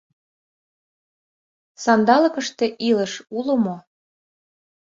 —Сандалыкыште 1.83 2.65
илыш 2.89 3.13
уло 3.37 3.55
мо? 3.65 3.77